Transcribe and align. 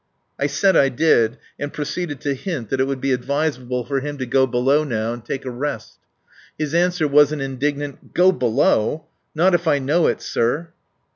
I 0.39 0.47
said 0.47 0.75
I 0.75 0.89
did, 0.89 1.37
and 1.59 1.71
proceeded 1.71 2.21
to 2.21 2.33
hint 2.33 2.71
that 2.71 2.79
it 2.79 2.87
would 2.87 3.01
be 3.01 3.11
advisable 3.11 3.85
for 3.85 3.99
him 3.99 4.17
to 4.17 4.25
go 4.25 4.47
below 4.47 4.83
now 4.83 5.13
and 5.13 5.23
take 5.23 5.45
a 5.45 5.51
rest. 5.51 5.99
His 6.57 6.73
answer 6.73 7.07
was 7.07 7.31
an 7.31 7.39
indignant 7.39 8.15
"Go 8.15 8.31
below! 8.31 9.05
Not 9.35 9.53
if 9.53 9.67
I 9.67 9.77
know 9.77 10.07
it, 10.07 10.19
sir." 10.19 10.69